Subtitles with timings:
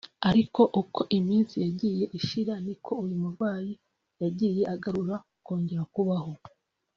[0.29, 3.71] ariko uko iminsi yagiye ishira niko uyu murwayi
[4.23, 6.31] yagiye agarura kongera kubaho